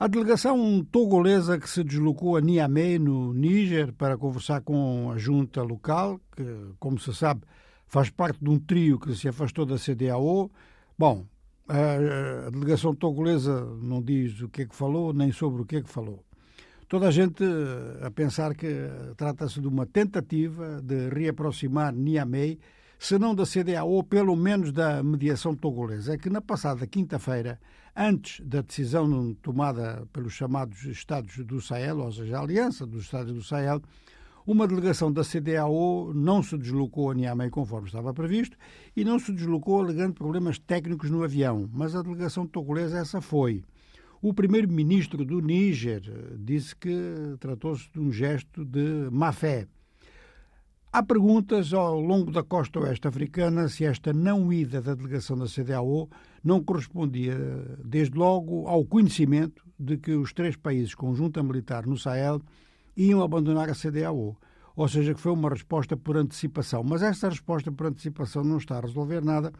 A 0.00 0.06
delegação 0.06 0.82
togolesa 0.90 1.58
que 1.58 1.68
se 1.68 1.84
deslocou 1.84 2.34
a 2.34 2.40
Niamey, 2.40 2.98
no 2.98 3.34
Níger, 3.34 3.92
para 3.92 4.16
conversar 4.16 4.62
com 4.62 5.10
a 5.10 5.18
junta 5.18 5.62
local, 5.62 6.18
que, 6.34 6.42
como 6.78 6.98
se 6.98 7.14
sabe, 7.14 7.42
faz 7.86 8.08
parte 8.08 8.42
de 8.42 8.48
um 8.48 8.58
trio 8.58 8.98
que 8.98 9.14
se 9.14 9.28
afastou 9.28 9.66
da 9.66 9.76
CDAO. 9.76 10.50
Bom, 10.98 11.26
a, 11.68 12.48
delegação 12.48 12.94
togolesa 12.94 13.62
não 13.82 14.00
diz 14.00 14.40
o 14.40 14.48
que 14.48 14.62
é 14.62 14.66
que 14.66 14.74
falou, 14.74 15.12
nem 15.12 15.32
sobre 15.32 15.60
o 15.60 15.66
que 15.66 15.76
é 15.76 15.82
que 15.82 15.90
falou. 15.90 16.24
Toda 16.88 17.08
a 17.08 17.10
gente 17.10 17.44
eh, 17.44 18.06
a 18.06 18.10
pensar 18.10 18.54
que 18.54 18.66
trata-se 19.18 19.60
de 19.60 19.68
uma 19.68 19.84
tentativa 19.84 20.80
de 20.80 21.10
reaproximar 21.10 21.92
Niamey, 21.94 22.58
se 23.00 23.18
não 23.18 23.34
da 23.34 23.46
CDAO, 23.46 24.04
pelo 24.04 24.36
menos 24.36 24.72
da 24.72 25.02
mediação 25.02 25.56
togolesa. 25.56 26.12
É 26.12 26.18
que 26.18 26.28
na 26.28 26.42
passada 26.42 26.86
quinta-feira, 26.86 27.58
antes 27.96 28.46
da 28.46 28.60
decisão 28.60 29.34
tomada 29.40 30.06
pelos 30.12 30.34
chamados 30.34 30.84
Estados 30.84 31.38
do 31.38 31.62
Sahel, 31.62 32.00
ou 32.00 32.12
seja, 32.12 32.36
a 32.36 32.42
Aliança 32.42 32.86
dos 32.86 33.04
Estados 33.04 33.32
do 33.32 33.42
Sahel, 33.42 33.80
uma 34.46 34.68
delegação 34.68 35.10
da 35.10 35.24
CDAO 35.24 36.12
não 36.12 36.42
se 36.42 36.58
deslocou 36.58 37.10
a 37.10 37.14
Niamey 37.14 37.48
conforme 37.48 37.86
estava 37.86 38.12
previsto 38.12 38.58
e 38.94 39.02
não 39.02 39.18
se 39.18 39.32
deslocou 39.32 39.80
alegando 39.80 40.12
problemas 40.12 40.58
técnicos 40.58 41.10
no 41.10 41.24
avião, 41.24 41.70
mas 41.72 41.96
a 41.96 42.02
delegação 42.02 42.46
togolesa 42.46 42.98
essa 42.98 43.22
foi. 43.22 43.64
O 44.20 44.34
primeiro-ministro 44.34 45.24
do 45.24 45.40
Níger 45.40 46.02
disse 46.38 46.76
que 46.76 46.92
tratou-se 47.40 47.90
de 47.90 47.98
um 47.98 48.12
gesto 48.12 48.62
de 48.62 49.08
má 49.10 49.32
fé. 49.32 49.66
Há 50.92 51.04
perguntas 51.04 51.72
ao 51.72 52.00
longo 52.00 52.32
da 52.32 52.42
costa 52.42 52.80
oeste 52.80 53.06
africana 53.06 53.68
se 53.68 53.84
esta 53.84 54.12
não 54.12 54.52
ida 54.52 54.82
da 54.82 54.92
delegação 54.92 55.38
da 55.38 55.46
CDAO 55.46 56.10
não 56.42 56.60
correspondia, 56.60 57.36
desde 57.84 58.18
logo, 58.18 58.66
ao 58.66 58.84
conhecimento 58.84 59.64
de 59.78 59.96
que 59.96 60.10
os 60.10 60.32
três 60.32 60.56
países 60.56 60.92
com 60.92 61.14
junta 61.14 61.44
militar 61.44 61.86
no 61.86 61.96
Sahel 61.96 62.42
iam 62.96 63.22
abandonar 63.22 63.70
a 63.70 63.74
CDAO. 63.74 64.36
Ou 64.74 64.88
seja, 64.88 65.14
que 65.14 65.20
foi 65.20 65.30
uma 65.30 65.50
resposta 65.50 65.96
por 65.96 66.16
antecipação. 66.16 66.82
Mas 66.82 67.02
esta 67.02 67.28
resposta 67.28 67.70
por 67.70 67.86
antecipação 67.86 68.42
não 68.42 68.56
está 68.56 68.78
a 68.78 68.80
resolver 68.80 69.24
nada 69.24 69.52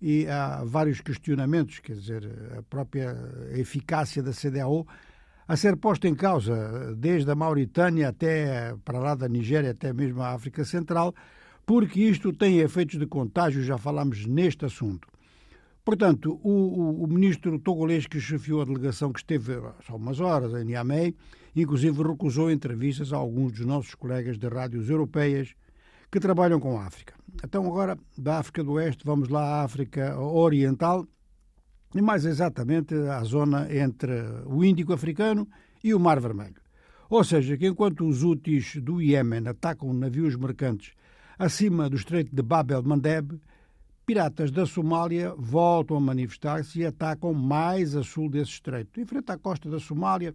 e 0.00 0.28
há 0.28 0.62
vários 0.64 1.00
questionamentos, 1.00 1.80
quer 1.80 1.96
dizer, 1.96 2.30
a 2.56 2.62
própria 2.62 3.16
eficácia 3.56 4.22
da 4.22 4.30
CDAO 4.30 4.86
a 5.48 5.56
ser 5.56 5.76
posta 5.76 6.08
em 6.08 6.14
causa, 6.14 6.94
desde 6.96 7.30
a 7.30 7.34
Mauritânia 7.34 8.08
até 8.08 8.74
para 8.84 8.98
lá 8.98 9.14
da 9.14 9.28
Nigéria, 9.28 9.70
até 9.70 9.92
mesmo 9.92 10.20
a 10.22 10.32
África 10.32 10.64
Central, 10.64 11.14
porque 11.64 12.00
isto 12.00 12.32
tem 12.32 12.58
efeitos 12.58 12.98
de 12.98 13.06
contágio, 13.06 13.62
já 13.62 13.78
falámos 13.78 14.26
neste 14.26 14.64
assunto. 14.64 15.08
Portanto, 15.84 16.40
o, 16.42 16.50
o, 16.50 17.04
o 17.04 17.06
ministro 17.06 17.58
togolês 17.60 18.08
que 18.08 18.18
chefiou 18.18 18.60
a 18.60 18.64
delegação 18.64 19.12
que 19.12 19.20
esteve 19.20 19.52
só 19.86 19.94
umas 19.94 20.18
horas 20.18 20.52
em 20.54 20.64
Niamey, 20.64 21.14
inclusive 21.54 22.02
recusou 22.02 22.50
entrevistas 22.50 23.12
a 23.12 23.16
alguns 23.16 23.52
dos 23.52 23.64
nossos 23.64 23.94
colegas 23.94 24.36
de 24.36 24.48
rádios 24.48 24.90
europeias 24.90 25.54
que 26.10 26.18
trabalham 26.18 26.58
com 26.58 26.76
a 26.76 26.86
África. 26.86 27.14
Então, 27.44 27.64
agora, 27.66 27.96
da 28.18 28.38
África 28.38 28.64
do 28.64 28.72
Oeste, 28.72 29.04
vamos 29.04 29.28
lá 29.28 29.60
à 29.60 29.62
África 29.62 30.18
Oriental, 30.18 31.06
e 31.94 32.00
mais 32.00 32.24
exatamente 32.24 32.94
à 32.94 33.22
zona 33.24 33.68
entre 33.74 34.12
o 34.46 34.64
Índico 34.64 34.92
Africano 34.92 35.48
e 35.82 35.94
o 35.94 36.00
Mar 36.00 36.20
Vermelho. 36.20 36.60
Ou 37.08 37.22
seja, 37.22 37.56
que 37.56 37.66
enquanto 37.66 38.06
os 38.06 38.22
úteis 38.22 38.76
do 38.76 39.00
Iêmen 39.00 39.46
atacam 39.46 39.92
navios 39.92 40.34
mercantes 40.36 40.92
acima 41.38 41.88
do 41.88 41.96
Estreito 41.96 42.34
de 42.34 42.42
Bab 42.42 42.72
el-Mandeb, 42.72 43.38
piratas 44.04 44.50
da 44.50 44.66
Somália 44.66 45.34
voltam 45.36 45.96
a 45.96 46.00
manifestar-se 46.00 46.80
e 46.80 46.86
atacam 46.86 47.32
mais 47.34 47.96
a 47.96 48.02
sul 48.02 48.30
desse 48.30 48.52
estreito, 48.52 49.00
em 49.00 49.04
frente 49.04 49.30
à 49.30 49.36
costa 49.36 49.68
da 49.68 49.78
Somália, 49.78 50.34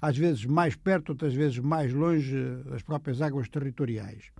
às 0.00 0.16
vezes 0.16 0.46
mais 0.46 0.74
perto, 0.74 1.10
outras 1.10 1.34
vezes 1.34 1.58
mais 1.58 1.92
longe 1.92 2.34
das 2.64 2.82
próprias 2.82 3.20
águas 3.20 3.48
territoriais. 3.48 4.30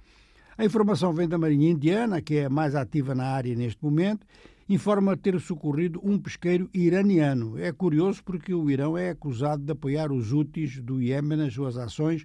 A 0.57 0.65
informação 0.65 1.13
vem 1.13 1.29
da 1.29 1.39
Marinha 1.39 1.71
Indiana, 1.71 2.21
que 2.21 2.37
é 2.37 2.49
mais 2.49 2.75
ativa 2.75 3.15
na 3.15 3.25
área 3.25 3.55
neste 3.55 3.83
momento, 3.83 4.27
informa 4.71 5.17
ter 5.17 5.39
socorrido 5.41 6.01
um 6.01 6.17
pesqueiro 6.17 6.71
iraniano. 6.73 7.59
É 7.59 7.73
curioso 7.73 8.23
porque 8.23 8.55
o 8.55 8.71
Irão 8.71 8.97
é 8.97 9.11
acusado 9.11 9.65
de 9.65 9.73
apoiar 9.73 10.13
os 10.13 10.33
úteis 10.33 10.81
do 10.81 11.03
Iêmen 11.03 11.39
nas 11.39 11.53
suas 11.53 11.77
ações 11.77 12.25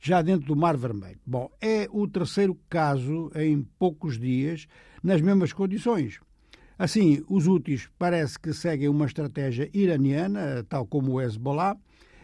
já 0.00 0.20
dentro 0.20 0.48
do 0.48 0.56
Mar 0.56 0.76
Vermelho. 0.76 1.20
Bom, 1.24 1.48
é 1.60 1.88
o 1.92 2.08
terceiro 2.08 2.58
caso 2.68 3.30
em 3.36 3.62
poucos 3.78 4.18
dias 4.18 4.66
nas 5.04 5.20
mesmas 5.20 5.52
condições. 5.52 6.18
Assim, 6.76 7.22
os 7.28 7.46
úteis 7.46 7.88
parece 7.96 8.40
que 8.40 8.52
seguem 8.52 8.88
uma 8.88 9.06
estratégia 9.06 9.70
iraniana, 9.72 10.66
tal 10.68 10.84
como 10.84 11.12
o 11.12 11.20
Hezbollah, 11.20 11.76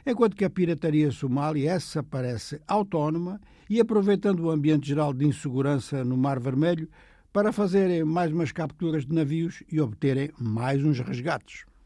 enquanto 0.05 0.35
que 0.35 0.45
a 0.45 0.51
pirataria 0.51 1.13
somália, 1.13 1.71
essa 1.71 2.03
parece 2.03 2.61
autónoma 2.67 3.41
e 3.71 3.79
aproveitando 3.79 4.41
o 4.41 4.51
ambiente 4.51 4.89
geral 4.89 5.13
de 5.13 5.25
insegurança 5.25 6.05
no 6.05 6.17
Mar 6.17 6.41
Vermelho, 6.41 6.89
para 7.35 7.53
fazerem 7.53 8.05
mais 8.05 8.33
umas 8.33 8.53
capturas 8.53 9.05
de 9.05 9.13
navios 9.13 9.65
e 9.69 9.81
obterem 9.81 10.31
mais 10.39 10.85
uns 10.85 11.01
resgates. 11.01 11.65